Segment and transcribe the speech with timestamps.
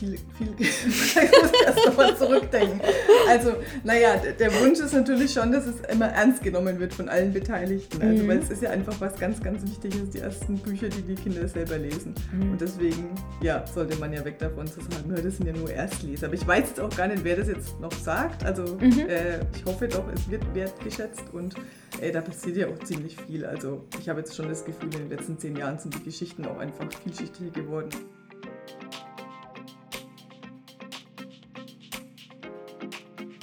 [0.00, 0.86] viel, viel, ich
[1.42, 2.80] muss erst nochmal zurückdenken.
[3.28, 7.32] Also, naja, der Wunsch ist natürlich schon, dass es immer ernst genommen wird von allen
[7.32, 8.00] Beteiligten.
[8.00, 8.28] Also, mhm.
[8.28, 11.46] weil es ist ja einfach was ganz, ganz Wichtiges, die ersten Bücher, die die Kinder
[11.46, 12.14] selber lesen.
[12.32, 12.52] Mhm.
[12.52, 13.10] Und deswegen,
[13.42, 16.26] ja, sollte man ja weg davon zu sagen, das sind ja nur Erstleser.
[16.26, 18.44] Aber ich weiß jetzt auch gar nicht, wer das jetzt noch sagt.
[18.44, 19.06] Also, mhm.
[19.06, 21.54] äh, ich hoffe doch, es wird wertgeschätzt und
[22.00, 23.44] äh, da passiert ja auch ziemlich viel.
[23.44, 26.46] Also, ich habe jetzt schon das Gefühl, in den letzten zehn Jahren sind die Geschichten
[26.46, 27.90] auch einfach vielschichtiger geworden.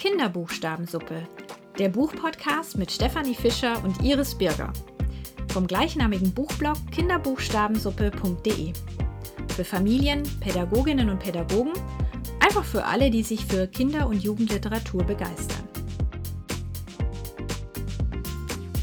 [0.09, 1.27] Kinderbuchstabensuppe,
[1.77, 4.71] der Buchpodcast mit Stefanie Fischer und Iris Birger.
[5.49, 8.71] Vom gleichnamigen Buchblog kinderbuchstabensuppe.de.
[9.53, 11.73] Für Familien, Pädagoginnen und Pädagogen,
[12.39, 15.67] einfach für alle, die sich für Kinder- und Jugendliteratur begeistern.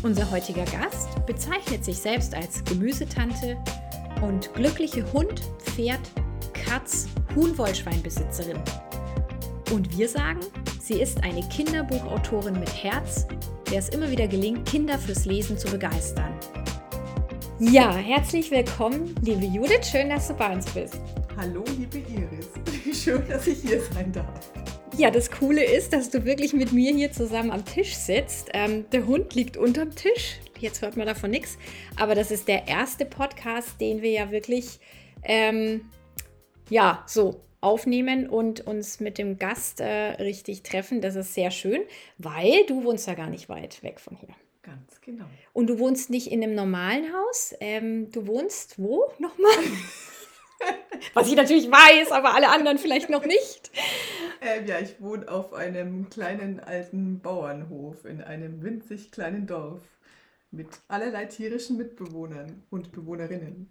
[0.02, 3.56] Unser heutiger Gast bezeichnet sich selbst als Gemüsetante
[4.20, 6.01] und glückliche Hund, Pferd,
[6.52, 8.59] Katz, Huhn-Wollschweinbesitzerin.
[9.73, 10.41] Und wir sagen,
[10.87, 13.27] Sie ist eine Kinderbuchautorin mit Herz,
[13.71, 16.38] der es immer wieder gelingt, Kinder fürs Lesen zu begeistern.
[17.59, 19.88] Ja, herzlich willkommen, liebe Judith.
[19.91, 21.01] Schön, dass du bei uns bist.
[21.38, 22.51] Hallo, liebe Iris.
[23.02, 24.52] Schön, dass ich hier sein darf.
[24.99, 28.51] Ja, das Coole ist, dass du wirklich mit mir hier zusammen am Tisch sitzt.
[28.52, 30.38] Ähm, der Hund liegt unterm Tisch.
[30.59, 31.57] Jetzt hört man davon nichts.
[31.96, 34.80] Aber das ist der erste Podcast, den wir ja wirklich,
[35.23, 35.87] ähm,
[36.69, 41.01] ja, so aufnehmen und uns mit dem Gast äh, richtig treffen.
[41.01, 41.82] Das ist sehr schön,
[42.18, 44.34] weil du wohnst ja gar nicht weit weg von hier.
[44.62, 45.26] Ganz genau.
[45.52, 47.54] Und du wohnst nicht in einem normalen Haus.
[47.60, 49.52] Ähm, du wohnst wo nochmal?
[51.15, 53.70] Was ich natürlich weiß, aber alle anderen vielleicht noch nicht.
[54.40, 59.82] Ähm, ja, ich wohne auf einem kleinen alten Bauernhof in einem winzig kleinen Dorf
[60.51, 63.70] mit allerlei tierischen Mitbewohnern und Bewohnerinnen.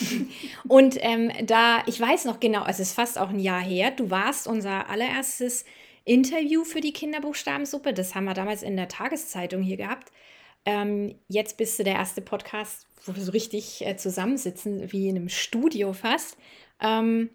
[0.68, 4.10] und ähm, da, ich weiß noch genau, es ist fast auch ein Jahr her, du
[4.10, 5.64] warst unser allererstes
[6.04, 7.92] Interview für die Kinderbuchstabensuppe.
[7.92, 10.10] Das haben wir damals in der Tageszeitung hier gehabt.
[10.64, 15.16] Ähm, jetzt bist du der erste Podcast, wo wir so richtig äh, zusammensitzen, wie in
[15.16, 16.36] einem Studio fast.
[16.80, 17.30] Ähm,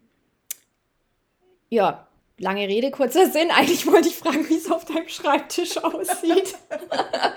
[1.69, 3.51] ja, lange Rede, kurzer Sinn.
[3.51, 6.55] Eigentlich wollte ich fragen, wie es auf deinem Schreibtisch aussieht.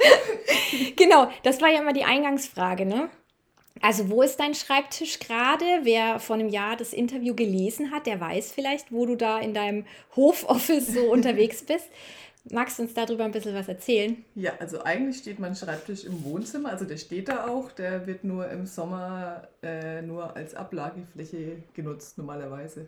[0.97, 3.11] genau, das war ja immer die Eingangsfrage, ne?
[3.83, 5.65] Also wo ist dein Schreibtisch gerade?
[5.83, 9.55] Wer vor einem Jahr das Interview gelesen hat, der weiß vielleicht, wo du da in
[9.55, 9.87] deinem
[10.17, 11.89] Hofoffice so unterwegs bist.
[12.51, 14.25] Magst du uns darüber ein bisschen was erzählen?
[14.35, 18.25] Ja, also eigentlich steht mein Schreibtisch im Wohnzimmer, also der steht da auch, der wird
[18.25, 22.87] nur im Sommer äh, nur als Ablagefläche genutzt normalerweise.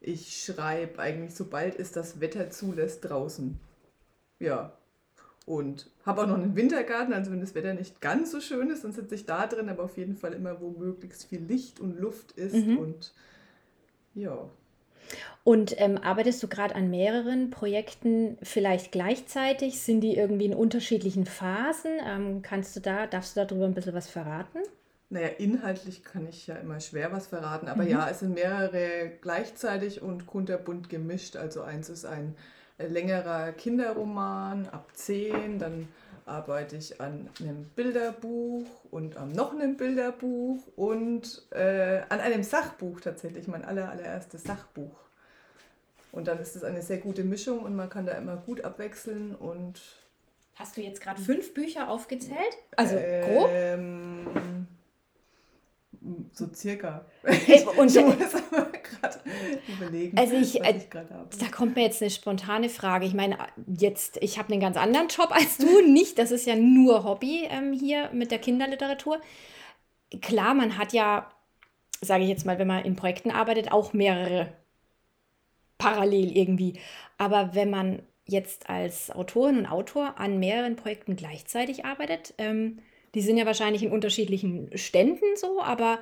[0.00, 3.58] Ich schreibe eigentlich, sobald es das Wetter zulässt, draußen.
[4.40, 4.72] Ja,
[5.52, 8.84] und habe auch noch einen Wintergarten, also wenn das Wetter nicht ganz so schön ist,
[8.84, 12.00] dann sitze ich da drin, aber auf jeden Fall immer, wo möglichst viel Licht und
[12.00, 12.54] Luft ist.
[12.54, 12.78] Mhm.
[12.78, 13.12] Und
[14.14, 14.48] ja.
[15.44, 19.82] Und ähm, arbeitest du gerade an mehreren Projekten vielleicht gleichzeitig?
[19.82, 21.98] Sind die irgendwie in unterschiedlichen Phasen?
[22.02, 24.60] Ähm, kannst du da, darfst du darüber ein bisschen was verraten?
[25.10, 27.90] Naja, inhaltlich kann ich ja immer schwer was verraten, aber mhm.
[27.90, 31.36] ja, es sind mehrere gleichzeitig und kunterbunt gemischt.
[31.36, 32.36] Also eins ist ein
[32.78, 35.88] längerer Kinderroman ab 10, dann
[36.26, 43.00] arbeite ich an einem Bilderbuch und an noch einem Bilderbuch und äh, an einem Sachbuch
[43.00, 44.96] tatsächlich, mein aller, allererstes Sachbuch.
[46.12, 49.34] Und dann ist es eine sehr gute Mischung und man kann da immer gut abwechseln
[49.34, 49.80] und.
[50.54, 52.58] Hast du jetzt gerade fünf Bücher aufgezählt?
[52.76, 53.48] Also grob?
[53.50, 54.66] Ähm,
[56.32, 57.04] so circa.
[57.22, 59.20] Hey, und muss aber gerade
[59.68, 61.28] überlegen, also ich, was ich habe.
[61.38, 63.06] Da kommt mir jetzt eine spontane Frage.
[63.06, 65.80] Ich meine, jetzt, ich habe einen ganz anderen Job als du.
[65.86, 69.20] Nicht, das ist ja nur Hobby ähm, hier mit der Kinderliteratur.
[70.20, 71.30] Klar, man hat ja,
[72.00, 74.52] sage ich jetzt mal, wenn man in Projekten arbeitet, auch mehrere
[75.78, 76.78] parallel irgendwie.
[77.18, 82.78] Aber wenn man jetzt als Autorin und Autor an mehreren Projekten gleichzeitig arbeitet, ähm,
[83.14, 85.98] die sind ja wahrscheinlich in unterschiedlichen Ständen so, aber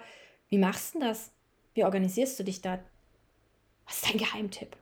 [0.48, 1.32] wie machst du das?
[1.80, 2.78] Wie organisierst du dich da?
[3.86, 4.76] Was ist dein Geheimtipp?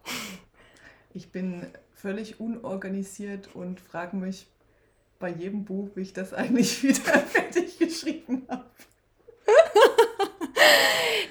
[1.15, 1.65] Ich bin
[1.95, 4.49] völlig unorganisiert und frage mich
[5.21, 8.65] bei jedem Buch, wie ich das eigentlich wieder fertig geschrieben habe.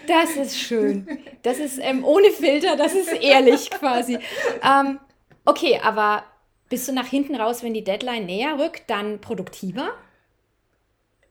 [0.08, 1.06] Das ist schön.
[1.44, 4.20] Das ist ähm, ohne Filter, das ist ehrlich quasi.
[4.64, 5.00] Ähm,
[5.44, 6.24] okay, aber
[6.70, 9.94] bist du nach hinten raus, wenn die Deadline näher rückt, dann produktiver?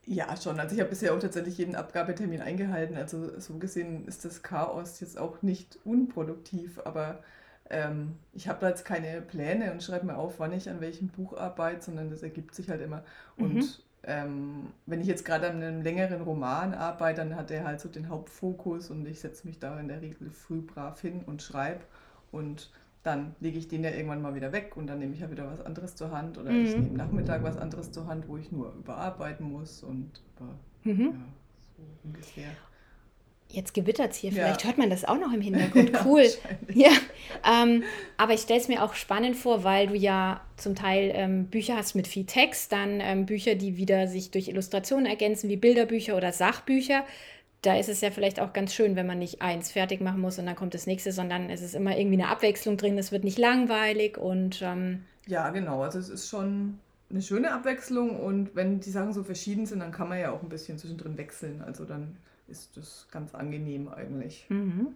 [0.09, 0.57] Ja, schon.
[0.57, 2.95] Also ich habe bisher auch tatsächlich jeden Abgabetermin eingehalten.
[2.95, 7.21] Also so gesehen ist das Chaos jetzt auch nicht unproduktiv, aber
[7.69, 11.09] ähm, ich habe da jetzt keine Pläne und schreibe mir auf, wann ich an welchem
[11.09, 13.03] Buch arbeite, sondern das ergibt sich halt immer.
[13.35, 13.69] Und mhm.
[14.03, 17.89] ähm, wenn ich jetzt gerade an einem längeren Roman arbeite, dann hat er halt so
[17.89, 21.81] den Hauptfokus und ich setze mich da in der Regel früh brav hin und schreibe
[22.31, 22.71] und
[23.07, 25.49] dann lege ich den ja irgendwann mal wieder weg und dann nehme ich ja wieder
[25.49, 26.65] was anderes zur Hand oder mhm.
[26.65, 31.05] ich nehme Nachmittag was anderes zur Hand, wo ich nur überarbeiten muss und über, mhm.
[31.05, 31.11] ja,
[31.77, 32.49] so ungefähr.
[33.49, 34.67] Jetzt gewittert es hier, vielleicht ja.
[34.67, 35.93] hört man das auch noch im Hintergrund.
[36.03, 36.25] Cool.
[36.73, 36.91] ja,
[37.49, 37.83] ähm,
[38.17, 41.77] aber ich stelle es mir auch spannend vor, weil du ja zum Teil ähm, Bücher
[41.77, 46.17] hast mit viel Text, dann ähm, Bücher, die wieder sich durch Illustrationen ergänzen, wie Bilderbücher
[46.17, 47.05] oder Sachbücher.
[47.61, 50.37] Da ist es ja vielleicht auch ganz schön, wenn man nicht eins fertig machen muss
[50.37, 53.23] und dann kommt das nächste, sondern es ist immer irgendwie eine Abwechslung drin, es wird
[53.23, 54.61] nicht langweilig und.
[54.61, 55.81] Ähm, ja, genau.
[55.81, 59.91] Also es ist schon eine schöne Abwechslung und wenn die Sachen so verschieden sind, dann
[59.91, 61.61] kann man ja auch ein bisschen zwischendrin wechseln.
[61.61, 62.17] Also dann
[62.47, 64.45] ist das ganz angenehm eigentlich.
[64.49, 64.95] Mhm.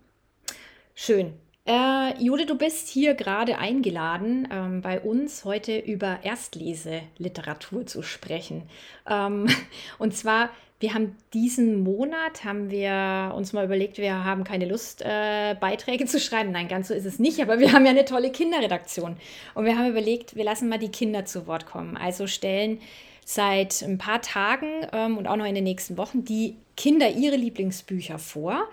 [0.93, 1.33] Schön.
[1.65, 8.63] Äh, Jude, du bist hier gerade eingeladen, ähm, bei uns heute über Erstleseliteratur zu sprechen.
[9.07, 9.47] Ähm,
[9.99, 10.49] und zwar,
[10.81, 16.05] wir haben diesen Monat, haben wir uns mal überlegt, wir haben keine Lust, äh, Beiträge
[16.07, 16.51] zu schreiben.
[16.51, 19.15] Nein, ganz so ist es nicht, aber wir haben ja eine tolle Kinderredaktion.
[19.53, 21.97] Und wir haben überlegt, wir lassen mal die Kinder zu Wort kommen.
[21.97, 22.79] Also stellen
[23.23, 27.35] seit ein paar Tagen ähm, und auch noch in den nächsten Wochen die Kinder ihre
[27.35, 28.67] Lieblingsbücher vor,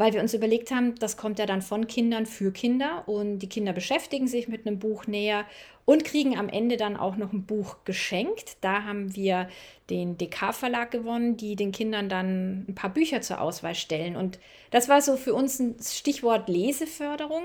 [0.00, 3.50] weil wir uns überlegt haben, das kommt ja dann von Kindern für Kinder und die
[3.50, 5.44] Kinder beschäftigen sich mit einem Buch näher
[5.84, 8.56] und kriegen am Ende dann auch noch ein Buch geschenkt.
[8.62, 9.50] Da haben wir
[9.90, 14.16] den DK-Verlag gewonnen, die den Kindern dann ein paar Bücher zur Auswahl stellen.
[14.16, 14.38] Und
[14.70, 17.42] das war so für uns ein Stichwort Leseförderung.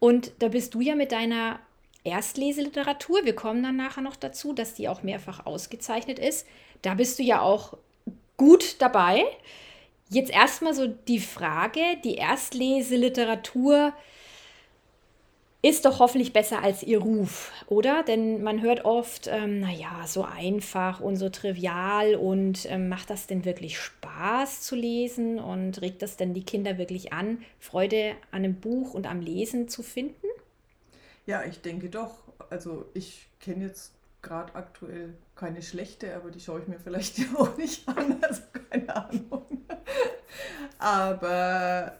[0.00, 1.60] Und da bist du ja mit deiner
[2.02, 3.24] Erstleseliteratur.
[3.24, 6.44] Wir kommen dann nachher noch dazu, dass die auch mehrfach ausgezeichnet ist.
[6.82, 7.78] Da bist du ja auch
[8.36, 9.22] gut dabei.
[10.10, 13.92] Jetzt erstmal so die Frage, die Erstleseliteratur
[15.64, 18.02] ist doch hoffentlich besser als ihr Ruf, oder?
[18.02, 23.26] Denn man hört oft, ähm, naja, so einfach und so trivial und ähm, macht das
[23.26, 28.44] denn wirklich Spaß zu lesen und regt das denn die Kinder wirklich an, Freude an
[28.44, 30.26] einem Buch und am Lesen zu finden?
[31.24, 32.18] Ja, ich denke doch.
[32.50, 37.56] Also ich kenne jetzt gerade aktuell keine schlechte, aber die schaue ich mir vielleicht auch
[37.56, 39.43] nicht an, also keine Ahnung.
[40.84, 41.92] Aber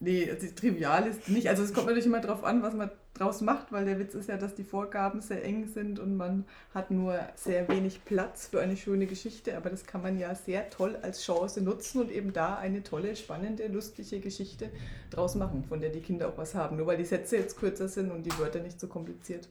[0.00, 1.48] nee, also trivial ist nicht.
[1.48, 4.28] Also es kommt natürlich immer darauf an, was man draus macht, weil der Witz ist
[4.28, 6.44] ja, dass die Vorgaben sehr eng sind und man
[6.74, 10.70] hat nur sehr wenig Platz für eine schöne Geschichte, aber das kann man ja sehr
[10.70, 14.70] toll als Chance nutzen und eben da eine tolle, spannende, lustige Geschichte
[15.10, 16.78] draus machen, von der die Kinder auch was haben.
[16.78, 19.48] Nur weil die Sätze jetzt kürzer sind und die Wörter nicht so kompliziert,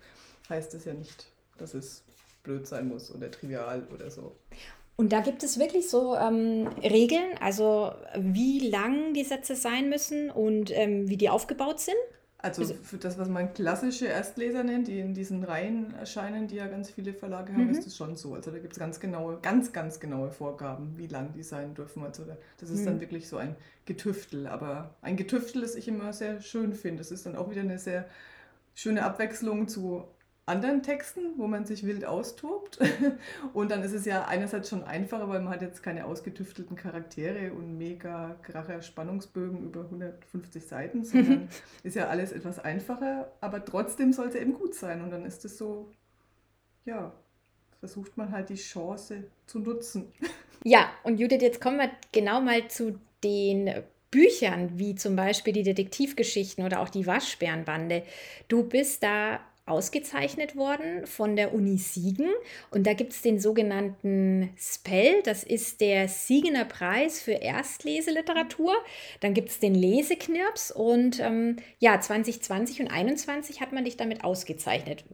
[0.49, 1.27] heißt das ja nicht,
[1.57, 2.03] dass es
[2.43, 4.35] blöd sein muss oder trivial oder so.
[4.95, 10.29] Und da gibt es wirklich so ähm, Regeln, also wie lang die Sätze sein müssen
[10.29, 11.97] und ähm, wie die aufgebaut sind?
[12.43, 16.55] Also, also für das, was man klassische Erstleser nennt, die in diesen Reihen erscheinen, die
[16.55, 17.69] ja ganz viele Verlage haben, mhm.
[17.69, 18.33] ist das schon so.
[18.33, 22.03] Also da gibt es ganz genaue, ganz, ganz genaue Vorgaben, wie lang die sein dürfen.
[22.03, 22.25] Also
[22.57, 22.85] das ist mhm.
[22.85, 23.55] dann wirklich so ein
[23.85, 24.47] Getüftel.
[24.47, 26.97] Aber ein Getüftel, das ich immer sehr schön finde.
[26.97, 28.07] Das ist dann auch wieder eine sehr
[28.73, 30.07] schöne Abwechslung zu
[30.51, 32.79] anderen Texten, wo man sich wild austobt.
[33.53, 37.53] Und dann ist es ja einerseits schon einfacher, weil man hat jetzt keine ausgetüftelten Charaktere
[37.53, 41.49] und mega kracher Spannungsbögen über 150 Seiten, sondern
[41.83, 45.01] ist ja alles etwas einfacher, aber trotzdem sollte eben gut sein.
[45.01, 45.89] Und dann ist es so,
[46.85, 47.13] ja,
[47.79, 50.11] versucht man halt die Chance zu nutzen.
[50.63, 53.81] Ja, und Judith, jetzt kommen wir genau mal zu den
[54.11, 58.03] Büchern, wie zum Beispiel die Detektivgeschichten oder auch die Waschbärenbande.
[58.47, 62.29] Du bist da ausgezeichnet worden von der Uni Siegen.
[62.71, 68.73] Und da gibt es den sogenannten Spell, das ist der Siegener Preis für Erstleseliteratur.
[69.19, 74.23] Dann gibt es den Leseknirps und ähm, ja, 2020 und 2021 hat man dich damit
[74.23, 75.05] ausgezeichnet.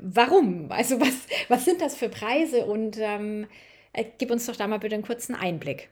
[0.00, 0.70] Warum?
[0.70, 1.14] Also was,
[1.48, 2.66] was sind das für Preise?
[2.66, 3.46] Und ähm,
[3.92, 5.88] äh, gib uns doch da mal bitte einen kurzen Einblick.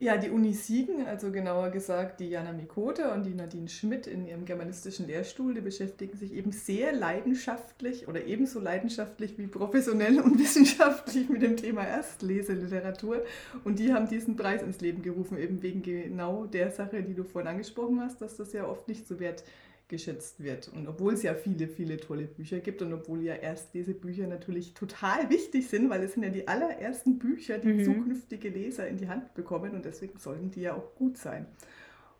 [0.00, 4.26] Ja, die Uni Siegen, also genauer gesagt die Jana Mikota und die Nadine Schmidt in
[4.26, 10.38] ihrem germanistischen Lehrstuhl, die beschäftigen sich eben sehr leidenschaftlich oder ebenso leidenschaftlich wie professionell und
[10.40, 13.24] wissenschaftlich mit dem Thema Erstleseliteratur.
[13.64, 17.24] Und die haben diesen Preis ins Leben gerufen, eben wegen genau der Sache, die du
[17.24, 19.44] vorhin angesprochen hast, dass das ja oft nicht so wert
[19.92, 20.68] geschätzt wird.
[20.68, 25.28] Und obwohl es ja viele, viele tolle Bücher gibt und obwohl ja Erstlesebücher natürlich total
[25.28, 27.84] wichtig sind, weil es sind ja die allerersten Bücher, die mhm.
[27.84, 31.46] zukünftige Leser in die Hand bekommen und deswegen sollten die ja auch gut sein.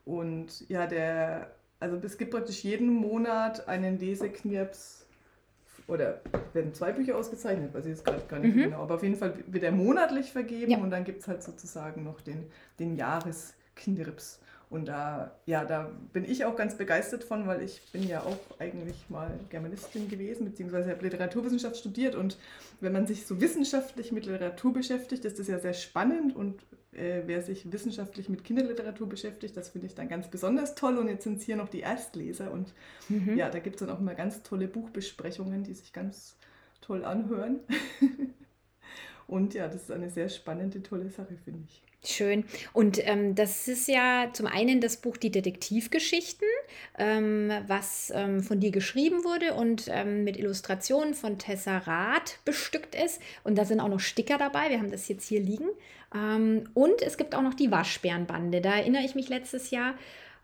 [0.05, 5.07] Und ja, der, also es gibt praktisch jeden Monat einen Leseknirps
[5.89, 6.21] oder
[6.53, 8.65] werden zwei Bücher ausgezeichnet, weiß ich jetzt gerade gar nicht mhm.
[8.65, 10.79] genau, aber auf jeden Fall wird er monatlich vergeben ja.
[10.79, 14.41] und dann gibt es halt sozusagen noch den, den Jahresknirps.
[14.73, 18.39] Und da, ja, da bin ich auch ganz begeistert von, weil ich bin ja auch
[18.59, 22.15] eigentlich mal Germanistin gewesen, beziehungsweise habe Literaturwissenschaft studiert.
[22.15, 22.39] Und
[22.81, 26.35] wenn man sich so wissenschaftlich mit Literatur beschäftigt, ist das ja sehr spannend.
[26.35, 26.63] Und
[26.93, 30.97] äh, wer sich wissenschaftlich mit Kinderliteratur beschäftigt, das finde ich dann ganz besonders toll.
[30.97, 32.51] Und jetzt sind es hier noch die Erstleser.
[32.51, 32.73] Und
[33.11, 33.37] mhm.
[33.37, 36.39] ja, da gibt es dann auch immer ganz tolle Buchbesprechungen, die sich ganz
[36.81, 37.61] toll anhören.
[39.27, 41.83] und ja, das ist eine sehr spannende, tolle Sache, finde ich.
[42.05, 42.45] Schön.
[42.73, 46.49] Und ähm, das ist ja zum einen das Buch Die Detektivgeschichten,
[46.99, 52.97] ähm, was ähm, von dir geschrieben wurde und ähm, mit Illustrationen von Tessa Rath bestückt
[52.97, 53.21] ist.
[53.45, 54.71] Und da sind auch noch Sticker dabei.
[54.71, 55.69] Wir haben das jetzt hier liegen.
[56.13, 58.61] Ähm, und es gibt auch noch die Waschbärenbande.
[58.61, 59.95] Da erinnere ich mich letztes Jahr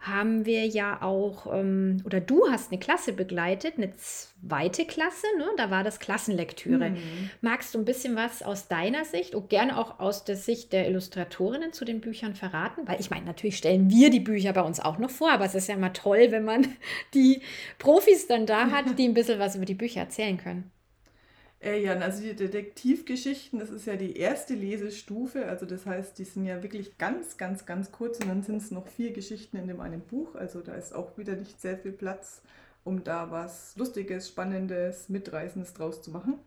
[0.01, 5.45] haben wir ja auch, ähm, oder du hast eine Klasse begleitet, eine zweite Klasse, ne?
[5.57, 6.91] da war das Klassenlektüre.
[6.91, 7.31] Mhm.
[7.41, 10.89] Magst du ein bisschen was aus deiner Sicht und gerne auch aus der Sicht der
[10.89, 12.87] Illustratorinnen zu den Büchern verraten?
[12.87, 15.57] Weil ich meine, natürlich stellen wir die Bücher bei uns auch noch vor, aber es
[15.57, 16.69] ist ja immer toll, wenn man
[17.15, 17.43] die
[17.79, 20.71] Profis dann da hat, die ein bisschen was über die Bücher erzählen können.
[21.61, 25.47] Äh, ja, also die Detektivgeschichten, das ist ja die erste Lesestufe.
[25.47, 28.71] Also das heißt, die sind ja wirklich ganz, ganz, ganz kurz und dann sind es
[28.71, 30.35] noch vier Geschichten in dem einen Buch.
[30.35, 32.43] Also da ist auch wieder nicht sehr viel Platz,
[32.85, 36.39] um da was Lustiges, Spannendes, Mitreißendes draus zu machen.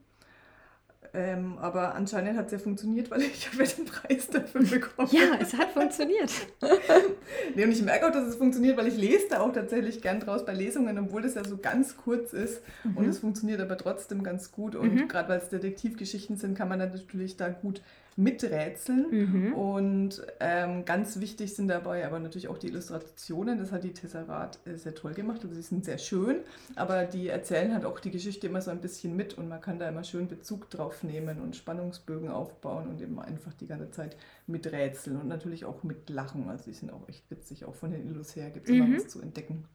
[1.13, 5.09] Ähm, aber anscheinend hat es ja funktioniert, weil ich habe ja den Preis dafür bekommen.
[5.11, 6.31] Ja, es hat funktioniert.
[7.55, 10.21] nee, und ich merke auch, dass es funktioniert, weil ich lese da auch tatsächlich gern
[10.21, 12.61] draus bei Lesungen, obwohl das ja so ganz kurz ist.
[12.85, 12.97] Mhm.
[12.97, 14.75] Und es funktioniert aber trotzdem ganz gut.
[14.75, 15.07] Und mhm.
[15.09, 17.81] gerade weil es Detektivgeschichten sind, kann man natürlich da gut
[18.17, 19.05] miträtseln.
[19.09, 19.53] Mhm.
[19.53, 23.57] Und ähm, ganz wichtig sind dabei aber natürlich auch die Illustrationen.
[23.57, 25.41] Das hat die Tesseract äh, sehr toll gemacht.
[25.43, 26.37] Also sie sind sehr schön,
[26.75, 29.79] aber die erzählen halt auch die Geschichte immer so ein bisschen mit und man kann
[29.79, 34.17] da immer schön Bezug drauf nehmen und Spannungsbögen aufbauen und eben einfach die ganze Zeit
[34.47, 36.49] miträtseln und natürlich auch mitlachen.
[36.49, 37.65] Also die sind auch echt witzig.
[37.65, 38.81] Auch von den Illus her gibt es mhm.
[38.81, 39.65] immer was zu entdecken.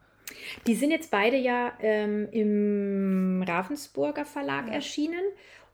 [0.66, 4.75] Die sind jetzt beide ja ähm, im Ravensburger Verlag ja.
[4.75, 5.23] erschienen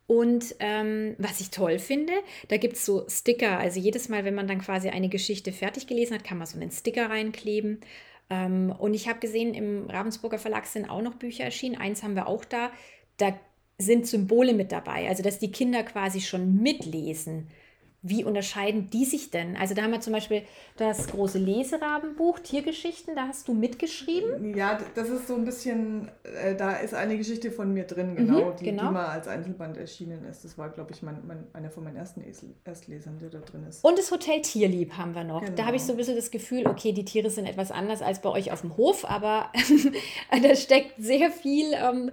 [0.06, 2.12] und ähm, was ich toll finde,
[2.48, 3.58] da gibt es so Sticker.
[3.58, 6.58] Also jedes Mal, wenn man dann quasi eine Geschichte fertig gelesen hat, kann man so
[6.58, 7.80] einen Sticker reinkleben.
[8.28, 11.76] Ähm, und ich habe gesehen, im Ravensburger Verlag sind auch noch Bücher erschienen.
[11.76, 12.70] Eins haben wir auch da.
[13.16, 13.38] Da
[13.78, 15.08] sind Symbole mit dabei.
[15.08, 17.48] Also dass die Kinder quasi schon mitlesen
[18.02, 19.56] wie unterscheiden die sich denn?
[19.56, 20.42] Also da haben wir zum Beispiel
[20.76, 24.56] das große Leserabenbuch Tiergeschichten, da hast du mitgeschrieben.
[24.56, 28.50] Ja, das ist so ein bisschen, äh, da ist eine Geschichte von mir drin, genau,
[28.50, 28.88] mhm, die, genau.
[28.88, 30.44] die mal als Einzelband erschienen ist.
[30.44, 32.24] Das war, glaube ich, mein, mein, einer von meinen ersten
[32.64, 33.84] Erstlesern, der da drin ist.
[33.84, 35.40] Und das Hotel Tierlieb haben wir noch.
[35.40, 35.54] Genau.
[35.54, 38.20] Da habe ich so ein bisschen das Gefühl, okay, die Tiere sind etwas anders als
[38.20, 39.52] bei euch auf dem Hof, aber
[40.42, 42.10] da steckt sehr viel ähm,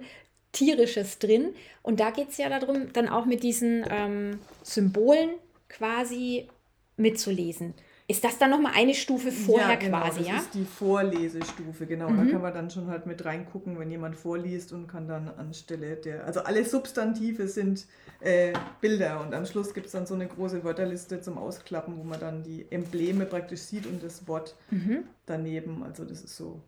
[0.52, 1.54] Tierisches drin.
[1.82, 5.30] Und da geht es ja darum, dann auch mit diesen ähm, Symbolen
[5.70, 6.48] quasi
[6.96, 7.74] mitzulesen.
[8.06, 10.34] Ist das dann nochmal eine Stufe vorher ja, genau, quasi, das ja?
[10.34, 12.10] Das ist die Vorlesestufe, genau.
[12.10, 12.16] Mhm.
[12.16, 15.94] Da kann man dann schon halt mit reingucken, wenn jemand vorliest und kann dann anstelle
[15.94, 16.24] der.
[16.24, 17.86] Also alle Substantive sind
[18.18, 22.02] äh, Bilder und am Schluss gibt es dann so eine große Wörterliste zum Ausklappen, wo
[22.02, 25.04] man dann die Embleme praktisch sieht und das Wort mhm.
[25.26, 25.84] daneben.
[25.84, 26.60] Also das ist so,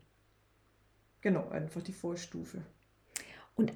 [1.23, 2.63] genau, einfach die Vorstufe.
[3.57, 3.73] Und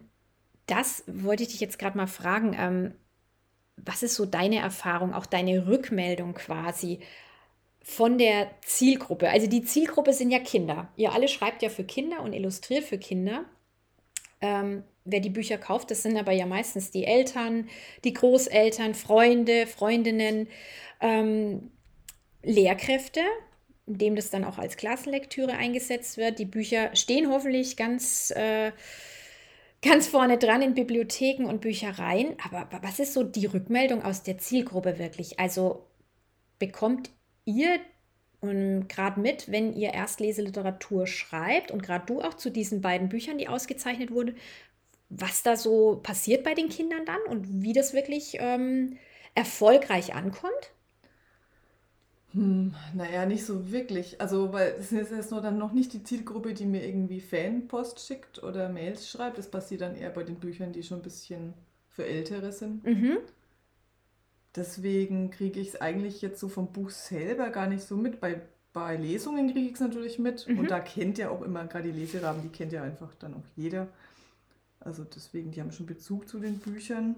[0.66, 2.54] das wollte ich dich jetzt gerade mal fragen.
[2.56, 2.92] Ähm,
[3.76, 7.00] was ist so deine Erfahrung, auch deine Rückmeldung quasi
[7.82, 9.28] von der Zielgruppe?
[9.30, 10.88] Also die Zielgruppe sind ja Kinder.
[10.96, 13.44] Ihr alle schreibt ja für Kinder und illustriert für Kinder.
[14.40, 17.68] Ähm, wer die Bücher kauft, das sind aber ja meistens die Eltern,
[18.04, 20.48] die Großeltern, Freunde, Freundinnen,
[21.00, 21.70] ähm,
[22.42, 23.20] Lehrkräfte,
[23.86, 26.38] in dem das dann auch als Klassenlektüre eingesetzt wird.
[26.38, 28.72] Die Bücher stehen hoffentlich ganz äh,
[29.82, 32.36] ganz vorne dran in Bibliotheken und Büchereien.
[32.44, 35.38] Aber, was ist so die Rückmeldung aus der Zielgruppe wirklich?
[35.38, 35.86] Also
[36.58, 37.10] bekommt
[37.44, 37.78] ihr
[38.40, 43.48] gerade mit, wenn ihr Erstleseliteratur schreibt und gerade du auch zu diesen beiden Büchern, die
[43.48, 44.36] ausgezeichnet wurden,
[45.08, 48.98] was da so passiert bei den Kindern dann und wie das wirklich ähm,
[49.34, 50.72] erfolgreich ankommt?
[52.36, 54.20] Hm, naja, nicht so wirklich.
[54.20, 57.98] Also, weil es ist jetzt nur dann noch nicht die Zielgruppe, die mir irgendwie Fanpost
[58.00, 59.38] schickt oder Mails schreibt.
[59.38, 61.54] Das passiert dann eher bei den Büchern, die schon ein bisschen
[61.88, 62.84] für Ältere sind.
[62.84, 63.16] Mhm.
[64.54, 68.20] Deswegen kriege ich es eigentlich jetzt so vom Buch selber gar nicht so mit.
[68.20, 68.42] Bei,
[68.74, 70.46] bei Lesungen kriege ich es natürlich mit.
[70.46, 70.58] Mhm.
[70.58, 73.46] Und da kennt ja auch immer, gerade die Leserahmen, die kennt ja einfach dann auch
[73.56, 73.88] jeder.
[74.78, 77.16] Also deswegen, die haben schon Bezug zu den Büchern.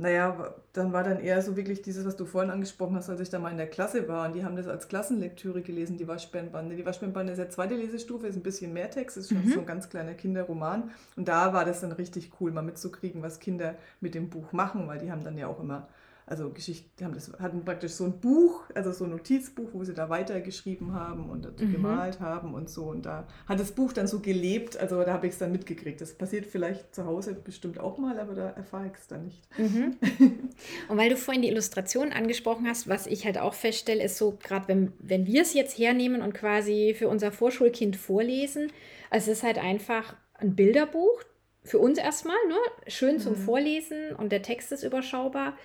[0.00, 3.28] Naja, dann war dann eher so wirklich dieses, was du vorhin angesprochen hast, als ich
[3.28, 4.26] da mal in der Klasse war.
[4.26, 6.74] Und die haben das als Klassenlektüre gelesen, die Waschbärenbande.
[6.74, 9.52] Die Waschbärenbande ist ja zweite Lesestufe, ist ein bisschen mehr Text, ist schon mhm.
[9.52, 10.90] so ein ganz kleiner Kinderroman.
[11.16, 14.88] Und da war das dann richtig cool, mal mitzukriegen, was Kinder mit dem Buch machen,
[14.88, 15.86] weil die haben dann ja auch immer
[16.30, 19.94] also Geschichten, haben das, hatten praktisch so ein Buch, also so ein Notizbuch, wo sie
[19.94, 21.72] da weitergeschrieben haben und mhm.
[21.72, 22.84] gemalt haben und so.
[22.84, 26.00] Und da hat das Buch dann so gelebt, also da habe ich es dann mitgekriegt.
[26.00, 29.42] Das passiert vielleicht zu Hause bestimmt auch mal, aber da erfahre ich es dann nicht.
[29.58, 29.96] Mhm.
[30.88, 34.38] Und weil du vorhin die Illustration angesprochen hast, was ich halt auch feststelle, ist so,
[34.40, 38.70] gerade wenn, wenn wir es jetzt hernehmen und quasi für unser Vorschulkind vorlesen,
[39.10, 41.24] also es ist halt einfach ein Bilderbuch,
[41.62, 42.56] für uns erstmal, ne?
[42.86, 43.44] schön zum mhm.
[43.44, 45.56] Vorlesen und der Text ist überschaubar.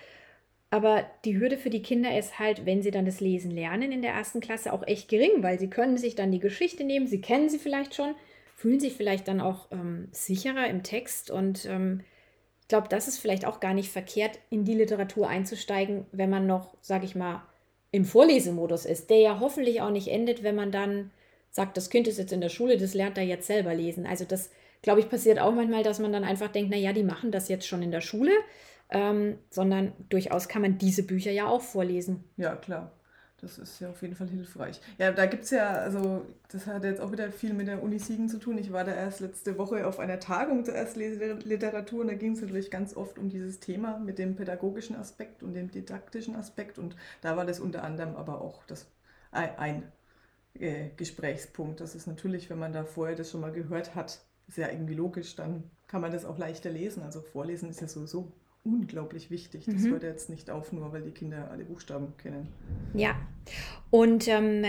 [0.70, 4.02] Aber die Hürde für die Kinder ist halt, wenn sie dann das Lesen lernen in
[4.02, 7.20] der ersten Klasse, auch echt gering, weil sie können sich dann die Geschichte nehmen, sie
[7.20, 8.14] kennen sie vielleicht schon,
[8.56, 12.02] fühlen sich vielleicht dann auch ähm, sicherer im Text und ähm,
[12.62, 16.48] ich glaube, das ist vielleicht auch gar nicht verkehrt, in die Literatur einzusteigen, wenn man
[16.48, 17.46] noch, sage ich mal,
[17.92, 21.12] im Vorlesemodus ist, der ja hoffentlich auch nicht endet, wenn man dann
[21.52, 24.04] sagt, das Kind ist jetzt in der Schule, das lernt er jetzt selber lesen.
[24.04, 24.50] Also das,
[24.82, 27.68] glaube ich, passiert auch manchmal, dass man dann einfach denkt, naja, die machen das jetzt
[27.68, 28.32] schon in der Schule
[28.90, 32.24] ähm, sondern durchaus kann man diese Bücher ja auch vorlesen.
[32.36, 32.92] Ja, klar.
[33.40, 34.80] Das ist ja auf jeden Fall hilfreich.
[34.96, 37.98] Ja, da gibt es ja, also das hat jetzt auch wieder viel mit der Uni
[37.98, 38.56] Siegen zu tun.
[38.56, 42.40] Ich war da erst letzte Woche auf einer Tagung zur Erstlesliteratur und da ging es
[42.40, 46.96] natürlich ganz oft um dieses Thema mit dem pädagogischen Aspekt und dem didaktischen Aspekt und
[47.20, 48.86] da war das unter anderem aber auch das
[49.30, 49.82] ein
[50.54, 51.80] äh, Gesprächspunkt.
[51.80, 54.94] Das ist natürlich, wenn man da vorher das schon mal gehört hat, ist ja irgendwie
[54.94, 57.02] logisch, dann kann man das auch leichter lesen.
[57.02, 58.32] Also vorlesen ist ja sowieso
[58.66, 59.64] unglaublich wichtig.
[59.66, 59.92] Das mhm.
[59.92, 62.48] hört jetzt nicht auf, nur weil die Kinder alle Buchstaben kennen.
[62.94, 63.16] Ja,
[63.90, 64.64] und ähm,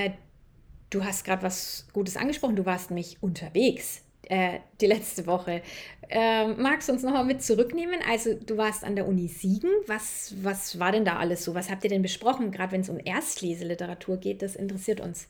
[0.89, 2.55] du hast gerade was Gutes angesprochen.
[2.55, 5.61] Du warst nämlich unterwegs äh, die letzte Woche.
[6.09, 7.99] Äh, magst du uns nochmal mit zurücknehmen?
[8.09, 9.71] Also du warst an der Uni Siegen.
[9.87, 11.55] Was, was war denn da alles so?
[11.55, 12.51] Was habt ihr denn besprochen?
[12.51, 15.27] Gerade wenn es um Erstleseliteratur geht, das interessiert uns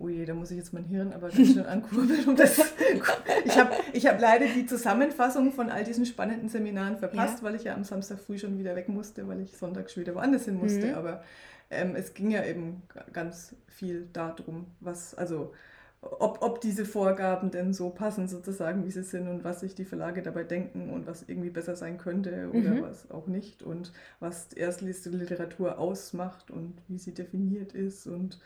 [0.00, 2.28] oh je, da muss ich jetzt mein Hirn aber ganz schön ankurbeln.
[2.28, 2.58] Um das
[3.44, 7.44] ich habe ich hab leider die Zusammenfassung von all diesen spannenden Seminaren verpasst, ja.
[7.44, 10.44] weil ich ja am Samstag früh schon wieder weg musste, weil ich sonntags wieder woanders
[10.44, 10.88] hin musste.
[10.88, 10.94] Mhm.
[10.94, 11.22] Aber
[11.70, 15.52] ähm, es ging ja eben ganz viel darum, was, also
[16.00, 19.84] ob, ob diese Vorgaben denn so passen, sozusagen, wie sie sind und was sich die
[19.84, 22.82] Verlage dabei denken und was irgendwie besser sein könnte oder mhm.
[22.82, 28.38] was auch nicht und was Erstliste Literatur ausmacht und wie sie definiert ist und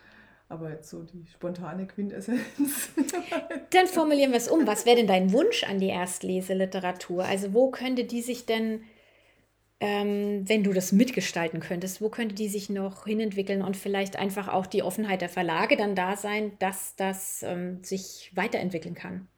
[0.53, 2.91] aber jetzt so die spontane Quintessenz.
[3.71, 4.67] Dann formulieren wir es um.
[4.67, 7.25] Was wäre denn dein Wunsch an die Erstleseliteratur?
[7.25, 8.83] Also wo könnte die sich denn,
[9.81, 14.49] ähm, wenn du das mitgestalten könntest, wo könnte die sich noch hinentwickeln und vielleicht einfach
[14.49, 19.29] auch die Offenheit der Verlage dann da sein, dass das ähm, sich weiterentwickeln kann?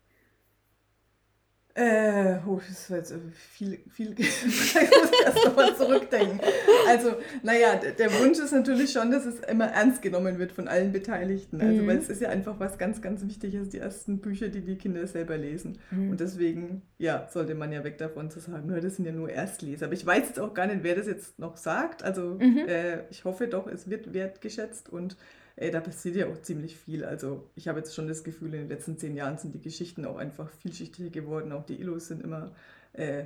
[1.77, 3.13] Äh, oh, das war jetzt
[3.51, 6.39] viel, viel, ich muss erst nochmal zurückdenken.
[6.87, 10.93] Also, naja, der Wunsch ist natürlich schon, dass es immer ernst genommen wird von allen
[10.93, 11.61] Beteiligten.
[11.61, 11.87] Also, mhm.
[11.89, 15.05] weil es ist ja einfach was ganz, ganz Wichtiges, die ersten Bücher, die die Kinder
[15.09, 15.79] selber lesen.
[15.91, 16.11] Mhm.
[16.11, 19.87] Und deswegen, ja, sollte man ja weg davon zu sagen, das sind ja nur Erstleser.
[19.87, 22.05] Aber ich weiß jetzt auch gar nicht, wer das jetzt noch sagt.
[22.05, 22.69] Also, mhm.
[22.69, 25.17] äh, ich hoffe doch, es wird wertgeschätzt und
[25.57, 27.05] ey, da passiert ja auch ziemlich viel.
[27.05, 30.05] Also ich habe jetzt schon das Gefühl, in den letzten zehn Jahren sind die Geschichten
[30.05, 31.53] auch einfach vielschichtiger geworden.
[31.53, 32.53] Auch die Illus sind immer
[32.93, 33.25] äh,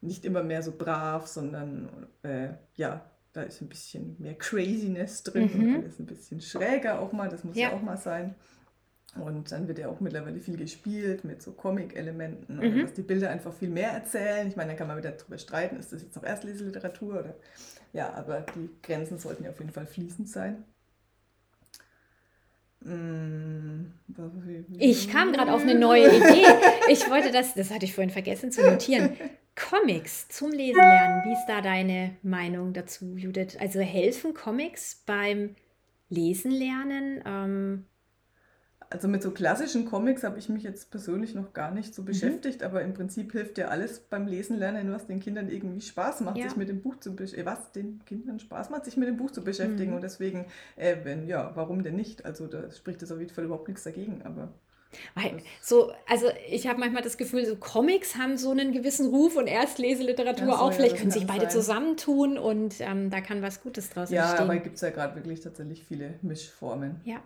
[0.00, 1.88] nicht immer mehr so brav, sondern
[2.22, 5.60] äh, ja, da ist ein bisschen mehr Craziness drin mhm.
[5.60, 7.28] und alles ein bisschen schräger auch mal.
[7.28, 8.34] Das muss ja, ja auch mal sein.
[9.14, 12.82] Und dann wird ja auch mittlerweile viel gespielt mit so Comic-Elementen, mhm.
[12.82, 14.46] dass die Bilder einfach viel mehr erzählen.
[14.46, 17.34] Ich meine, da kann man wieder darüber streiten, ist das jetzt noch Erstleseliteratur oder
[17.92, 20.64] ja, aber die Grenzen sollten ja auf jeden Fall fließend sein.
[22.80, 23.92] Mm,
[24.78, 26.46] ich kam gerade auf eine neue Idee.
[26.88, 29.16] Ich wollte das, das hatte ich vorhin vergessen zu notieren.
[29.56, 31.22] Comics zum Lesen lernen.
[31.24, 33.56] Wie ist da deine Meinung dazu, Judith?
[33.58, 35.56] Also helfen Comics beim
[36.10, 37.22] Lesen lernen?
[37.26, 37.86] Ähm,
[38.90, 42.06] also mit so klassischen Comics habe ich mich jetzt persönlich noch gar nicht so mhm.
[42.06, 42.66] beschäftigt, mhm.
[42.66, 46.36] aber im Prinzip hilft ja alles beim Lesen lernen, was den Kindern irgendwie Spaß macht,
[46.36, 46.48] ja.
[46.48, 49.16] sich mit dem Buch zu beschäftigen, äh, was den Kindern Spaß macht, sich mit dem
[49.16, 49.90] Buch zu beschäftigen.
[49.90, 49.96] Mhm.
[49.96, 50.46] Und deswegen,
[50.76, 52.24] äh, wenn, ja, warum denn nicht?
[52.24, 54.52] Also da spricht es auf jeden Fall überhaupt nichts dagegen, aber.
[55.14, 59.36] Weil, so, also ich habe manchmal das Gefühl, so Comics haben so einen gewissen Ruf
[59.36, 60.72] und Erstleseliteratur ja, so, auch.
[60.72, 61.50] Vielleicht ja, können sich beide sein.
[61.50, 64.46] zusammentun und ähm, da kann was Gutes draus ja, entstehen.
[64.46, 67.00] Ja, aber gibt es ja gerade wirklich tatsächlich viele Mischformen.
[67.04, 67.20] Ja.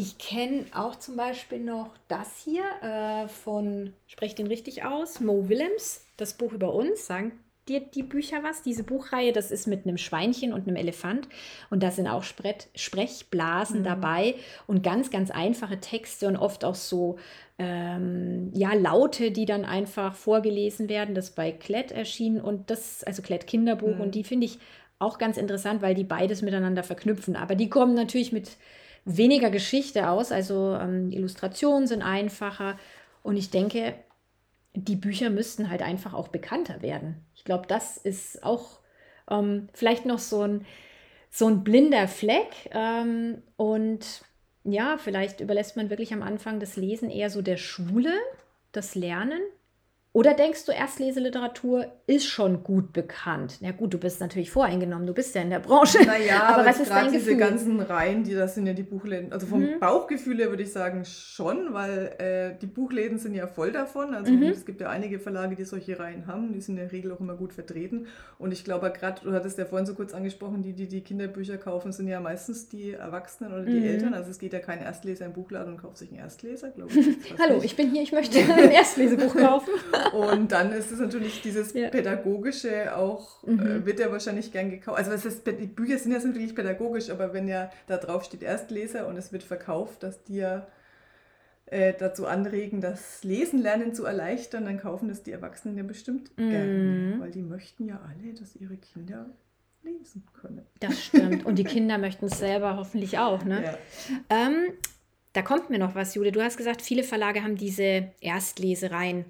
[0.00, 5.50] Ich kenne auch zum Beispiel noch das hier äh, von, spreche den richtig aus, Mo
[5.50, 7.06] Willems, das Buch über uns.
[7.06, 7.32] Sagen
[7.68, 8.62] dir die Bücher was?
[8.62, 11.28] Diese Buchreihe, das ist mit einem Schweinchen und einem Elefant
[11.68, 13.84] und da sind auch Spre Sprechblasen mhm.
[13.84, 14.36] dabei
[14.66, 17.18] und ganz, ganz einfache Texte und oft auch so
[17.58, 21.14] ähm, ja, Laute, die dann einfach vorgelesen werden.
[21.14, 24.00] Das bei Klett erschienen und das, also Klett Kinderbuch mhm.
[24.00, 24.60] und die finde ich
[24.98, 27.36] auch ganz interessant, weil die beides miteinander verknüpfen.
[27.36, 28.56] Aber die kommen natürlich mit
[29.04, 32.78] weniger Geschichte aus, also ähm, Illustrationen sind einfacher
[33.22, 33.94] und ich denke,
[34.74, 37.24] die Bücher müssten halt einfach auch bekannter werden.
[37.34, 38.80] Ich glaube, das ist auch
[39.30, 40.66] ähm, vielleicht noch so ein,
[41.30, 42.70] so ein blinder Fleck.
[42.72, 44.22] Ähm, und
[44.64, 48.12] ja, vielleicht überlässt man wirklich am Anfang das Lesen eher so der Schule,
[48.72, 49.40] das Lernen.
[50.12, 53.58] Oder denkst du, Erstleseliteratur ist schon gut bekannt?
[53.60, 56.04] Na gut, du bist natürlich voreingenommen, du bist ja in der Branche.
[56.04, 59.32] Naja, aber, aber was ist dein diese ganzen Reihen, die das sind ja die Buchläden.
[59.32, 59.78] Also vom mhm.
[59.78, 64.12] Bauchgefühl her würde ich sagen schon, weil äh, die Buchläden sind ja voll davon.
[64.14, 64.42] Also mhm.
[64.42, 66.52] es gibt ja einige Verlage, die solche Reihen haben.
[66.52, 68.08] Die sind in der Regel auch immer gut vertreten.
[68.36, 71.56] Und ich glaube gerade, du hattest ja vorhin so kurz angesprochen, die, die die Kinderbücher
[71.56, 73.86] kaufen, sind ja meistens die Erwachsenen oder die mhm.
[73.86, 74.14] Eltern.
[74.14, 77.16] Also es geht ja kein Erstleser im Buchladen und kauft sich einen Erstleser, glaube ich.
[77.38, 77.66] Hallo, nicht.
[77.66, 79.70] ich bin hier, ich möchte ein Erstlesebuch kaufen.
[80.12, 81.88] Und dann ist es natürlich dieses ja.
[81.88, 83.60] Pädagogische auch, äh, mhm.
[83.60, 84.98] äh, wird ja wahrscheinlich gern gekauft.
[84.98, 88.42] Also es ist, die Bücher sind ja natürlich pädagogisch, aber wenn ja da drauf steht
[88.42, 90.66] Erstleser und es wird verkauft, dass die ja
[91.66, 96.36] äh, dazu anregen, das Lesen lernen zu erleichtern, dann kaufen das die Erwachsenen ja bestimmt
[96.36, 96.50] mhm.
[96.50, 99.26] gerne, weil die möchten ja alle, dass ihre Kinder
[99.82, 100.66] lesen können.
[100.80, 101.46] Das stimmt.
[101.46, 103.44] Und die Kinder möchten es selber hoffentlich auch.
[103.44, 103.62] Ne?
[103.62, 103.78] Ja.
[104.28, 104.72] Ähm,
[105.32, 106.32] da kommt mir noch was, Jule.
[106.32, 109.24] Du hast gesagt, viele Verlage haben diese Erstlesereien.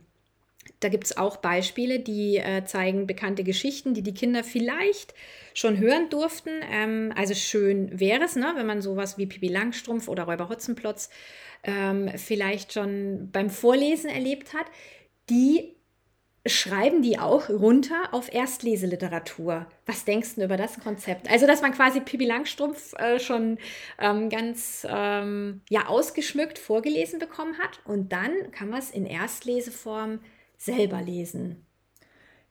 [0.80, 5.14] Da gibt es auch Beispiele, die äh, zeigen bekannte Geschichten, die die Kinder vielleicht
[5.54, 6.50] schon hören durften.
[6.70, 11.10] Ähm, also schön wäre es, ne, wenn man sowas wie Pippi Langstrumpf oder Räuber Hotzenplotz
[11.64, 14.66] ähm, vielleicht schon beim Vorlesen erlebt hat.
[15.28, 15.76] Die
[16.46, 19.66] schreiben die auch runter auf Erstleseliteratur.
[19.84, 21.30] Was denkst du über das Konzept?
[21.30, 23.58] Also, dass man quasi Pippi Langstrumpf äh, schon
[23.98, 30.20] ähm, ganz ähm, ja, ausgeschmückt vorgelesen bekommen hat und dann kann man es in Erstleseform
[30.60, 31.64] selber lesen.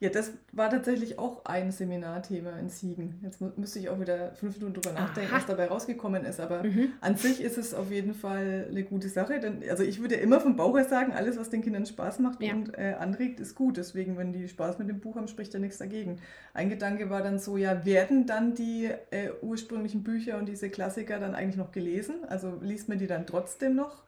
[0.01, 3.19] Ja, das war tatsächlich auch ein Seminarthema in Siegen.
[3.21, 5.39] Jetzt müsste ich auch wieder fünf Minuten drüber nachdenken, Aha.
[5.39, 6.39] was dabei rausgekommen ist.
[6.39, 6.93] Aber mhm.
[7.01, 9.41] an sich ist es auf jeden Fall eine gute Sache.
[9.41, 12.41] Denn, also ich würde immer vom Bauch her sagen, alles, was den Kindern Spaß macht
[12.41, 12.53] ja.
[12.53, 13.75] und äh, anregt, ist gut.
[13.75, 16.21] Deswegen, wenn die Spaß mit dem Buch haben, spricht ja nichts dagegen.
[16.53, 21.19] Ein Gedanke war dann so, ja, werden dann die äh, ursprünglichen Bücher und diese Klassiker
[21.19, 22.23] dann eigentlich noch gelesen?
[22.29, 24.03] Also liest man die dann trotzdem noch?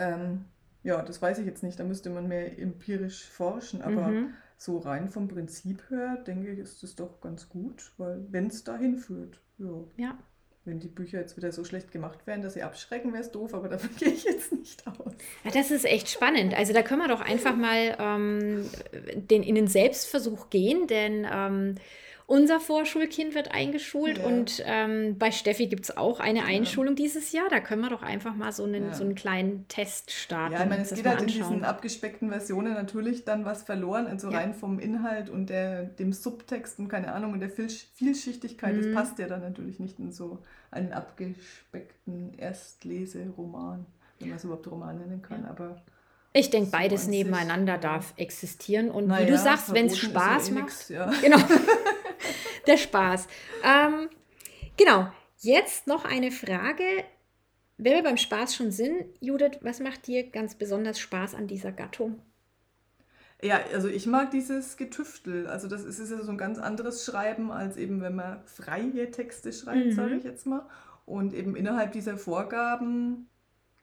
[0.00, 0.46] Ähm,
[0.82, 1.78] ja, das weiß ich jetzt nicht.
[1.78, 3.82] Da müsste man mehr empirisch forschen.
[3.82, 4.34] Aber mhm.
[4.56, 8.64] so rein vom Prinzip her, denke ich, ist es doch ganz gut, weil wenn es
[8.64, 9.84] dahin führt, ja.
[9.96, 10.18] ja.
[10.64, 13.54] Wenn die Bücher jetzt wieder so schlecht gemacht wären, dass sie abschrecken, wäre es doof,
[13.54, 15.14] aber davon gehe ich jetzt nicht aus.
[15.44, 16.54] Ja, das ist echt spannend.
[16.54, 18.68] Also da können wir doch einfach mal ähm,
[19.14, 21.74] den, in den Selbstversuch gehen, denn ähm,
[22.28, 24.26] unser Vorschulkind wird eingeschult ja.
[24.26, 27.04] und ähm, bei Steffi gibt es auch eine Einschulung ja.
[27.04, 27.48] dieses Jahr.
[27.48, 28.94] Da können wir doch einfach mal so einen, ja.
[28.94, 30.52] so einen kleinen Test starten.
[30.52, 34.28] Ja, ich meine, es geht halt in diesen abgespeckten Versionen natürlich dann was verloren, also
[34.28, 38.76] rein vom Inhalt und der, dem Subtext und keine Ahnung und der Vielschichtigkeit.
[38.76, 38.82] Mhm.
[38.82, 40.38] Das passt ja dann natürlich nicht in so
[40.70, 43.86] einen abgespeckten Erstleseroman,
[44.18, 45.46] wenn man es überhaupt Roman nennen kann.
[45.46, 45.80] Aber
[46.34, 48.90] ich denke, beides nebeneinander darf existieren.
[48.90, 50.64] Und naja, wie du sagst, wenn es Spaß macht.
[50.64, 51.10] Nix, ja.
[51.22, 51.38] Genau.
[52.68, 53.26] der Spaß.
[53.64, 54.08] Ähm,
[54.76, 55.10] genau.
[55.40, 56.84] Jetzt noch eine Frage.
[57.76, 61.70] Wenn wir beim Spaß schon sind, Judith, was macht dir ganz besonders Spaß an dieser
[61.70, 62.20] Gattung?
[63.40, 65.46] Ja, also ich mag dieses Getüftel.
[65.46, 69.12] Also das ist, ist ja so ein ganz anderes Schreiben, als eben wenn man freie
[69.12, 69.92] Texte schreibt, mhm.
[69.92, 70.66] sage ich jetzt mal.
[71.06, 73.28] Und eben innerhalb dieser Vorgaben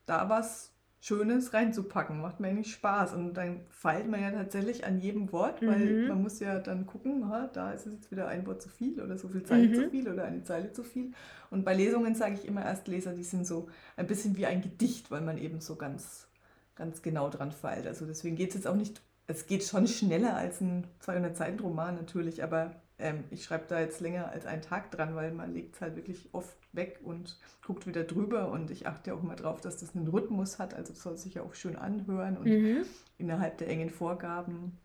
[0.06, 0.75] da was
[1.06, 2.20] Schönes reinzupacken.
[2.20, 3.14] Macht mir eigentlich Spaß.
[3.14, 6.08] Und dann feilt man ja tatsächlich an jedem Wort, weil mhm.
[6.08, 9.00] man muss ja dann gucken, aha, da ist es jetzt wieder ein Wort zu viel
[9.00, 9.76] oder so viel Zeile mhm.
[9.76, 11.12] zu viel oder eine Zeile zu viel.
[11.52, 14.64] Und bei Lesungen sage ich immer erst Leser, die sind so ein bisschen wie ein
[14.64, 16.28] Gedicht, weil man eben so ganz,
[16.74, 17.86] ganz genau dran feilt.
[17.86, 22.44] Also deswegen geht es jetzt auch nicht, es geht schon schneller als ein 200-Seiten-Roman natürlich,
[22.44, 25.82] aber ähm, ich schreibe da jetzt länger als einen Tag dran, weil man legt es
[25.82, 28.50] halt wirklich oft weg und guckt wieder drüber.
[28.52, 30.74] Und ich achte auch immer drauf, dass das einen Rhythmus hat.
[30.74, 32.86] Also soll sich ja auch schön anhören und mhm.
[33.18, 34.78] innerhalb der engen Vorgaben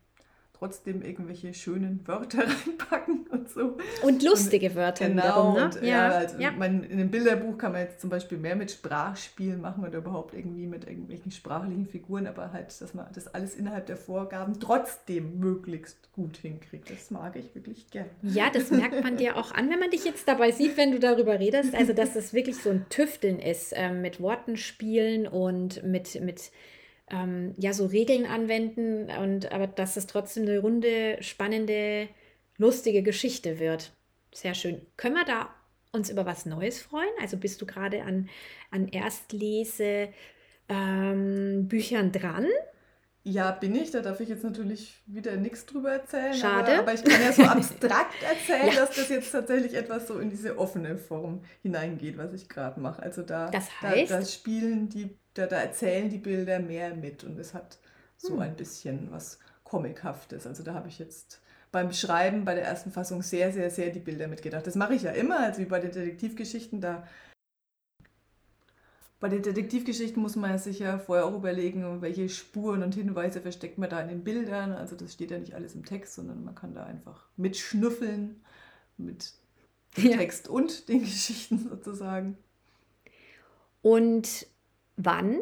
[0.61, 3.77] trotzdem irgendwelche schönen Wörter reinpacken und so.
[4.03, 5.65] Und lustige und, Wörter genau, wiederum, ne?
[5.65, 6.51] Und, ja, ja, also ja.
[6.51, 10.35] Man, in einem Bilderbuch kann man jetzt zum Beispiel mehr mit Sprachspielen machen oder überhaupt
[10.35, 15.39] irgendwie mit irgendwelchen sprachlichen Figuren, aber halt, dass man das alles innerhalb der Vorgaben trotzdem
[15.39, 16.91] möglichst gut hinkriegt.
[16.91, 18.05] Das mag ich wirklich gern.
[18.21, 20.99] Ja, das merkt man dir auch an, wenn man dich jetzt dabei sieht, wenn du
[20.99, 21.73] darüber redest.
[21.73, 26.51] Also, dass das wirklich so ein Tüfteln ist, äh, mit Worten spielen und mit, mit
[27.11, 32.07] ähm, ja so Regeln anwenden und aber dass es trotzdem eine runde, spannende,
[32.57, 33.93] lustige Geschichte wird.
[34.33, 34.81] Sehr schön.
[34.97, 35.49] Können wir da
[35.91, 37.09] uns über was Neues freuen?
[37.19, 38.29] Also bist du gerade an,
[38.71, 40.09] an Erstlese
[40.69, 42.47] ähm, Büchern dran?
[43.23, 43.91] Ja, bin ich.
[43.91, 46.33] Da darf ich jetzt natürlich wieder nichts drüber erzählen.
[46.33, 46.71] Schade.
[46.71, 48.81] Aber, aber ich kann ja so abstrakt erzählen, ja.
[48.81, 53.03] dass das jetzt tatsächlich etwas so in diese offene Form hineingeht, was ich gerade mache.
[53.03, 54.11] Also da, das heißt?
[54.11, 57.77] da, da spielen die da, da erzählen die Bilder mehr mit und es hat
[58.17, 58.41] so hm.
[58.41, 60.45] ein bisschen was Comichaftes.
[60.45, 63.99] Also da habe ich jetzt beim Schreiben bei der ersten Fassung sehr, sehr, sehr die
[63.99, 64.67] Bilder mitgedacht.
[64.67, 67.07] Das mache ich ja immer, also wie bei den Detektivgeschichten, da
[69.21, 73.77] bei den Detektivgeschichten muss man sich ja vorher auch überlegen, welche Spuren und Hinweise versteckt
[73.77, 74.71] man da in den Bildern.
[74.71, 78.43] Also das steht ja nicht alles im Text, sondern man kann da einfach mitschnüffeln
[78.97, 79.33] mit
[79.95, 80.17] dem ja.
[80.17, 82.35] Text und den Geschichten sozusagen.
[83.83, 84.47] Und
[84.97, 85.39] wann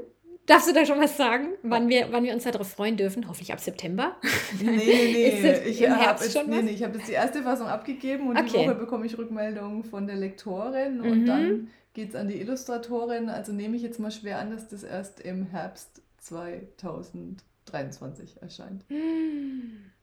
[0.50, 3.28] Darfst du da schon was sagen, wann wir, wann wir uns darauf freuen dürfen?
[3.28, 4.16] Hoffentlich ab September.
[4.60, 5.60] Nee, nee, nee.
[5.70, 8.50] ich habe jetzt, nee, nee, hab jetzt die erste Fassung abgegeben und okay.
[8.50, 11.26] die Woche bekomme ich Rückmeldungen von der Lektorin und mhm.
[11.28, 13.30] dann geht es an die Illustratorin.
[13.30, 18.86] Also nehme ich jetzt mal schwer an, dass das erst im Herbst 2023 erscheint.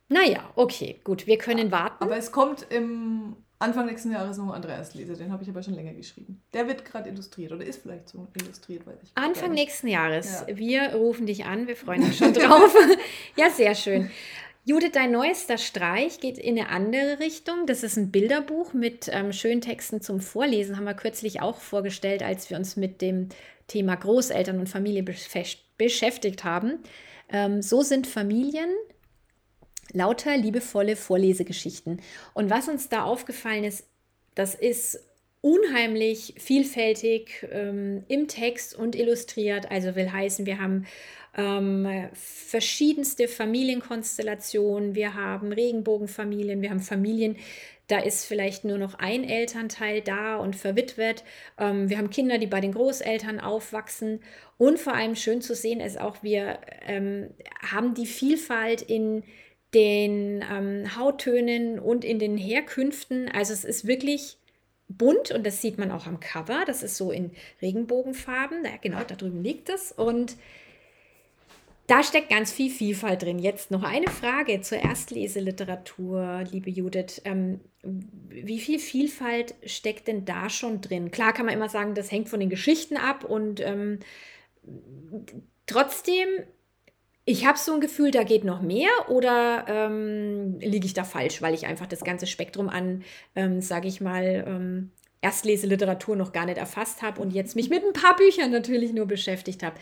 [0.09, 2.05] Naja, okay, gut, wir können warten.
[2.05, 5.75] Aber es kommt im Anfang nächsten Jahres noch Andreas Leser, den habe ich aber schon
[5.75, 6.43] länger geschrieben.
[6.53, 10.45] Der wird gerade illustriert oder ist vielleicht so illustriert, weiß ich Anfang nächsten Jahres.
[10.47, 10.57] Ja.
[10.57, 12.75] Wir rufen dich an, wir freuen uns schon drauf.
[13.37, 14.11] ja, sehr schön.
[14.69, 17.67] Judith, dein neuester Streich geht in eine andere Richtung.
[17.67, 20.77] Das ist ein Bilderbuch mit ähm, schönen Texten zum Vorlesen.
[20.77, 23.29] Haben wir kürzlich auch vorgestellt, als wir uns mit dem
[23.69, 25.05] Thema Großeltern und Familie
[25.79, 26.81] beschäftigt haben.
[27.29, 28.71] Ähm, so sind Familien
[29.93, 32.01] lauter liebevolle Vorlesegeschichten.
[32.35, 33.85] Und was uns da aufgefallen ist,
[34.35, 35.01] das ist
[35.41, 39.71] unheimlich vielfältig ähm, im Text und illustriert.
[39.71, 40.87] Also will heißen, wir haben
[41.37, 47.37] ähm, verschiedenste Familienkonstellationen, wir haben Regenbogenfamilien, wir haben Familien,
[47.89, 51.23] da ist vielleicht nur noch ein Elternteil da und verwitwet.
[51.59, 54.21] Ähm, wir haben Kinder, die bei den Großeltern aufwachsen.
[54.59, 57.31] Und vor allem schön zu sehen ist auch, wir ähm,
[57.63, 59.23] haben die Vielfalt in
[59.75, 63.29] den ähm, Hauttönen und in den Herkünften.
[63.29, 64.39] Also es ist wirklich
[64.89, 66.65] bunt und das sieht man auch am Cover.
[66.67, 68.63] Das ist so in Regenbogenfarben.
[68.65, 69.93] Da, genau, da drüben liegt es.
[69.93, 70.37] Und
[71.87, 73.39] da steckt ganz viel Vielfalt drin.
[73.39, 77.23] Jetzt noch eine Frage zur Erstleseliteratur, liebe Judith.
[77.25, 77.61] Ähm,
[78.29, 81.11] wie viel Vielfalt steckt denn da schon drin?
[81.11, 84.01] Klar kann man immer sagen, das hängt von den Geschichten ab und ähm,
[85.67, 86.27] trotzdem
[87.29, 91.43] ich habe so ein Gefühl, da geht noch mehr oder ähm, liege ich da falsch,
[91.43, 93.03] weil ich einfach das ganze Spektrum an,
[93.35, 97.83] ähm, sage ich mal, ähm, Erstleseliteratur noch gar nicht erfasst habe und jetzt mich mit
[97.85, 99.75] ein paar Büchern natürlich nur beschäftigt habe.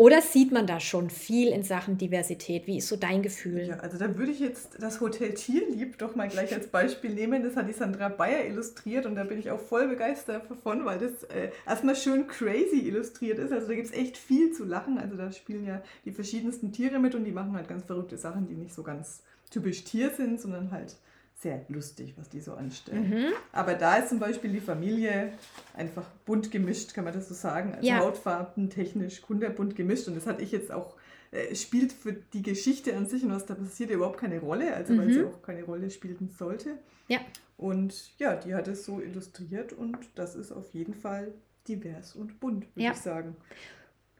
[0.00, 2.66] Oder sieht man da schon viel in Sachen Diversität?
[2.66, 3.66] Wie ist so dein Gefühl?
[3.66, 7.42] Ja, also da würde ich jetzt das Hotel Tierlieb doch mal gleich als Beispiel nehmen.
[7.42, 11.00] Das hat die Sandra Bayer illustriert und da bin ich auch voll begeistert davon, weil
[11.00, 13.52] das äh, erstmal schön crazy illustriert ist.
[13.52, 14.96] Also da gibt es echt viel zu lachen.
[14.96, 18.48] Also da spielen ja die verschiedensten Tiere mit und die machen halt ganz verrückte Sachen,
[18.48, 20.96] die nicht so ganz typisch Tier sind, sondern halt
[21.40, 23.08] sehr lustig, was die so anstellen.
[23.08, 23.32] Mhm.
[23.52, 25.32] Aber da ist zum Beispiel die Familie
[25.74, 27.74] einfach bunt gemischt, kann man das so sagen.
[27.74, 28.00] Also ja.
[28.00, 30.06] Hautfarben, technisch, kunderbunt gemischt.
[30.06, 30.96] Und das hatte ich jetzt auch,
[31.30, 34.92] äh, spielt für die Geschichte an sich und was da passiert überhaupt keine Rolle, also
[34.92, 34.98] mhm.
[34.98, 36.78] weil sie auch keine Rolle spielen sollte.
[37.08, 37.20] Ja.
[37.56, 41.32] Und ja, die hat es so illustriert und das ist auf jeden Fall
[41.68, 42.92] divers und bunt, würde ja.
[42.92, 43.36] ich sagen.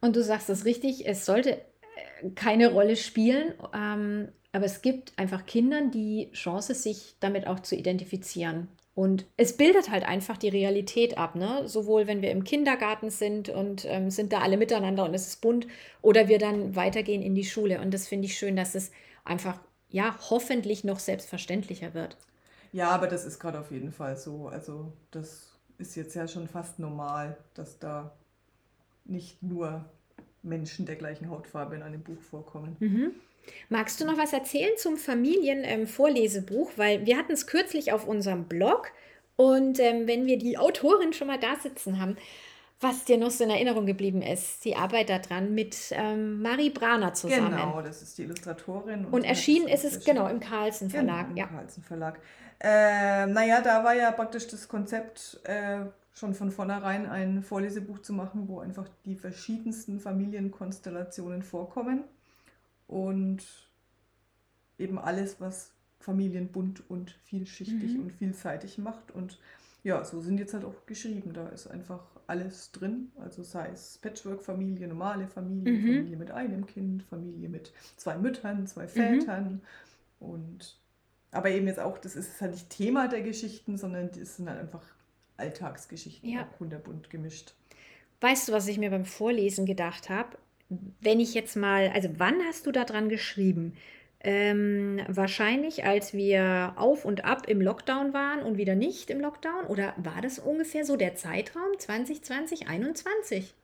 [0.01, 3.53] Und du sagst das richtig, es sollte äh, keine Rolle spielen.
[3.75, 8.69] Ähm, aber es gibt einfach Kindern die Chance, sich damit auch zu identifizieren.
[8.95, 11.67] Und es bildet halt einfach die Realität ab, ne?
[11.69, 15.41] Sowohl wenn wir im Kindergarten sind und ähm, sind da alle miteinander und es ist
[15.41, 15.67] bunt,
[16.03, 17.81] oder wir dann weitergehen in die Schule.
[17.81, 18.91] Und das finde ich schön, dass es
[19.25, 22.17] einfach, ja, hoffentlich noch selbstverständlicher wird.
[22.73, 24.49] Ja, aber das ist gerade auf jeden Fall so.
[24.49, 28.13] Also, das ist jetzt ja schon fast normal, dass da
[29.05, 29.85] nicht nur
[30.43, 32.77] Menschen der gleichen Hautfarbe in einem Buch vorkommen.
[32.81, 33.13] Mhm.
[33.69, 36.71] Magst du noch was erzählen zum Familienvorlesebuch?
[36.71, 38.93] Ähm, Weil wir hatten es kürzlich auf unserem Blog
[39.37, 42.17] und ähm, wenn wir die Autorin schon mal da sitzen haben,
[42.81, 47.13] was dir noch so in Erinnerung geblieben ist, die Arbeit daran mit ähm, Marie Brahner
[47.13, 47.51] zusammen.
[47.51, 49.05] Genau, das ist die Illustratorin.
[49.07, 51.29] Und, und erschienen ist es genau im Carlsen genau, Verlag.
[51.29, 51.47] Genau, im ja.
[51.47, 52.21] Carlsen Verlag.
[52.59, 55.81] Äh, naja, da war ja praktisch das Konzept äh,
[56.15, 62.05] schon von vornherein ein Vorlesebuch zu machen, wo einfach die verschiedensten Familienkonstellationen vorkommen
[62.91, 63.47] und
[64.79, 68.01] eben alles, was Familien bunt und vielschichtig mhm.
[68.01, 69.13] und vielseitig macht.
[69.13, 69.39] Und
[69.85, 71.33] ja, so sind jetzt halt auch geschrieben.
[71.33, 73.13] Da ist einfach alles drin.
[73.21, 75.81] Also sei es Patchwork-Familie, normale Familie, mhm.
[75.83, 78.89] Familie mit einem Kind, Familie mit zwei Müttern, zwei mhm.
[78.89, 79.53] Vätern.
[79.53, 79.61] Mhm.
[80.27, 80.77] Und
[81.31, 84.59] aber eben jetzt auch, das ist halt nicht Thema der Geschichten, sondern das sind halt
[84.59, 84.83] einfach
[85.37, 86.43] Alltagsgeschichten, ja.
[86.43, 87.55] kunderbunt gemischt.
[88.21, 90.37] Weißt du, was ich mir beim Vorlesen gedacht habe?
[91.01, 93.75] Wenn ich jetzt mal, also wann hast du daran geschrieben?
[94.23, 99.67] Ähm, wahrscheinlich, als wir auf und ab im Lockdown waren und wieder nicht im Lockdown?
[99.67, 103.55] Oder war das ungefähr so der Zeitraum 2020, 2021?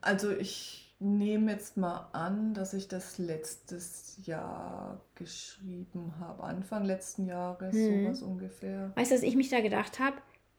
[0.00, 6.44] Also ich nehme jetzt mal an, dass ich das letztes Jahr geschrieben habe.
[6.44, 8.04] Anfang letzten Jahres, hm.
[8.04, 8.92] sowas ungefähr.
[8.94, 10.16] Weißt du, was ich mich da gedacht habe?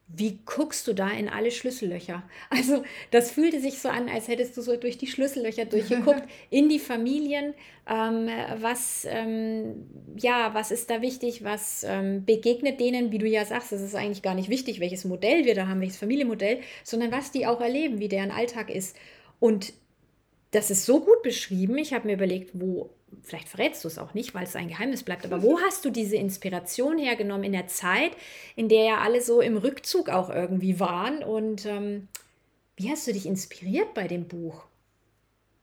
[0.10, 2.24] Wie guckst du da in alle Schlüssellöcher?
[2.50, 6.70] Also, das fühlte sich so an, als hättest du so durch die Schlüssellöcher durchgeguckt, in
[6.70, 7.54] die Familien.
[7.90, 11.44] Ähm, was, ähm, ja, was ist da wichtig?
[11.44, 15.04] Was ähm, begegnet denen, wie du ja sagst, es ist eigentlich gar nicht wichtig, welches
[15.04, 18.96] Modell wir da haben, welches Familienmodell, sondern was die auch erleben, wie deren Alltag ist.
[19.40, 19.74] Und
[20.52, 21.78] das ist so gut beschrieben.
[21.78, 22.90] Ich habe mir überlegt, wo,
[23.24, 25.90] vielleicht verrätst du es auch nicht, weil es ein Geheimnis bleibt, aber wo hast du
[25.90, 28.12] diese Inspiration hergenommen in der Zeit,
[28.56, 31.24] in der ja alle so im Rückzug auch irgendwie waren?
[31.24, 32.08] Und ähm,
[32.76, 34.66] wie hast du dich inspiriert bei dem Buch?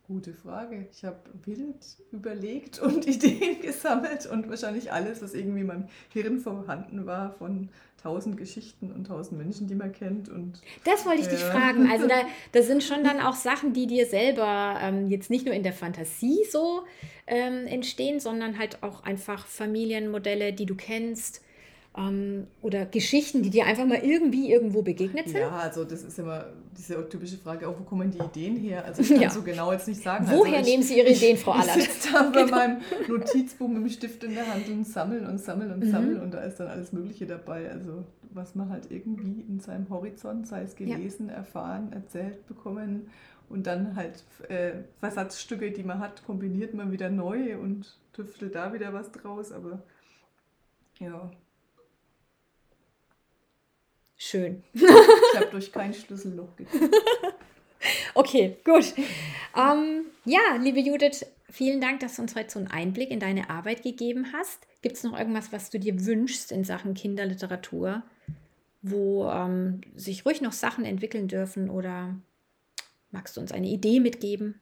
[0.06, 0.86] Gute Frage.
[0.92, 1.78] Ich habe wild
[2.12, 7.70] überlegt und Ideen gesammelt und wahrscheinlich alles, was irgendwie in meinem Hirn vorhanden war, von
[8.04, 10.28] tausend Geschichten und tausend Menschen, die man kennt.
[10.28, 11.32] Und, das wollte ich ja.
[11.32, 11.90] dich fragen.
[11.90, 12.16] Also da,
[12.52, 15.72] da sind schon dann auch Sachen, die dir selber ähm, jetzt nicht nur in der
[15.72, 16.82] Fantasie so
[17.26, 21.43] ähm, entstehen, sondern halt auch einfach Familienmodelle, die du kennst
[21.96, 25.40] ähm, oder Geschichten, die dir einfach mal irgendwie irgendwo begegnet sind?
[25.40, 28.84] Ja, also das ist immer diese typische Frage, auch wo kommen die Ideen her?
[28.84, 29.30] Also ich kann ja.
[29.30, 30.26] so genau jetzt nicht sagen.
[30.28, 31.76] Woher also nehmen Sie Ihre Ideen, Frau Allert?
[31.76, 32.56] Ich sitze da bei genau.
[32.56, 35.90] meinem Notizbuch mit dem Stift in der Hand und sammeln und sammeln und mhm.
[35.90, 37.70] sammeln und da ist dann alles Mögliche dabei.
[37.70, 41.34] Also was man halt irgendwie in seinem Horizont, sei es gelesen, ja.
[41.34, 43.08] erfahren, erzählt bekommen
[43.48, 48.72] und dann halt äh, Versatzstücke, die man hat, kombiniert man wieder neu und tüftelt da
[48.72, 49.52] wieder was draus.
[49.52, 49.82] Aber
[50.98, 51.30] ja,
[54.26, 54.64] Schön.
[54.72, 54.82] Ich
[55.36, 56.94] habe durch kein Schlüsselloch geguckt.
[58.14, 58.94] okay, gut.
[59.54, 63.50] Ähm, ja, liebe Judith, vielen Dank, dass du uns heute so einen Einblick in deine
[63.50, 64.66] Arbeit gegeben hast.
[64.80, 68.02] Gibt es noch irgendwas, was du dir wünschst in Sachen Kinderliteratur,
[68.80, 72.16] wo ähm, sich ruhig noch Sachen entwickeln dürfen oder
[73.10, 74.58] magst du uns eine Idee mitgeben?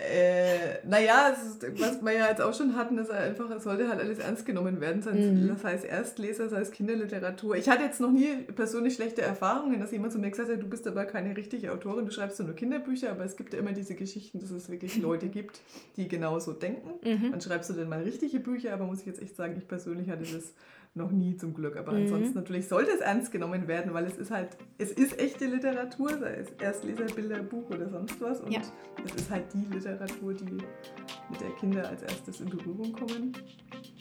[0.00, 1.34] Äh, naja,
[1.76, 4.80] was wir ja jetzt auch schon hatten, ist einfach, es sollte halt alles ernst genommen
[4.80, 5.02] werden.
[5.04, 5.48] Mhm.
[5.48, 7.56] Das heißt Erstleser, sei es Kinderliteratur.
[7.56, 10.68] Ich hatte jetzt noch nie persönlich schlechte Erfahrungen, dass jemand zu mir gesagt hat, du
[10.68, 13.96] bist aber keine richtige Autorin, du schreibst nur Kinderbücher, aber es gibt ja immer diese
[13.96, 15.62] Geschichten, dass es wirklich Leute gibt,
[15.96, 16.90] die genauso denken.
[17.04, 17.32] Mhm.
[17.32, 20.08] Dann schreibst du denn mal richtige Bücher, aber muss ich jetzt echt sagen, ich persönlich
[20.10, 20.54] hatte das
[20.98, 21.76] noch nie zum Glück.
[21.76, 22.02] Aber mhm.
[22.02, 26.10] ansonsten natürlich sollte es ernst genommen werden, weil es ist halt, es ist echte Literatur,
[26.18, 28.40] sei es Erstleser, Bilder, Buch oder sonst was.
[28.40, 28.60] Und ja.
[29.04, 30.44] es ist halt die Literatur, die
[31.30, 33.32] mit der Kinder als erstes in Berührung kommen.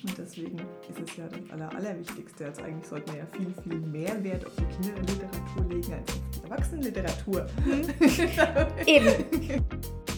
[0.04, 2.46] Und deswegen ist es ja das Aller, Allerwichtigste.
[2.46, 6.22] Also eigentlich sollte man ja viel, viel mehr Wert auf die Kinderliteratur legen als auf
[6.36, 7.48] die Erwachsenenliteratur.
[7.66, 7.88] Mhm.
[8.86, 9.64] Eben.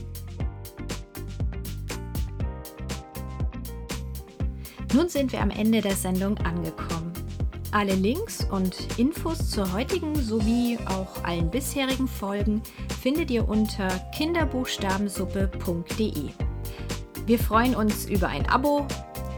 [4.94, 7.14] Nun sind wir am Ende der Sendung angekommen.
[7.72, 12.64] Alle Links und Infos zur heutigen sowie auch allen bisherigen Folgen
[13.00, 16.30] findet ihr unter kinderbuchstabensuppe.de.
[17.28, 18.88] Wir freuen uns über ein Abo,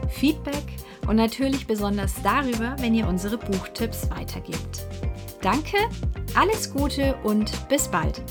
[0.08, 0.64] Feedback
[1.06, 4.86] und natürlich besonders darüber, wenn ihr unsere Buchtipps weitergebt.
[5.42, 5.76] Danke,
[6.34, 8.22] alles Gute und bis bald!